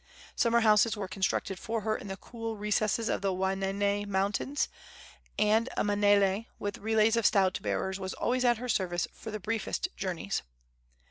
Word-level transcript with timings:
Summer 0.35 0.61
houses 0.61 0.97
were 0.97 1.07
constructed 1.07 1.59
for 1.59 1.81
her 1.81 1.95
in 1.95 2.07
the 2.07 2.17
cool 2.17 2.57
recesses 2.57 3.07
of 3.07 3.21
the 3.21 3.31
Waianae 3.31 4.07
Mountains, 4.07 4.67
and 5.37 5.69
a 5.77 5.83
manele, 5.83 6.47
with 6.57 6.79
relays 6.79 7.15
of 7.15 7.23
stout 7.27 7.59
bearers, 7.61 7.99
was 7.99 8.15
always 8.15 8.43
at 8.43 8.57
her 8.57 8.67
service 8.67 9.07
for 9.13 9.29
the 9.29 9.39
briefest 9.39 9.89
journeys. 9.95 10.41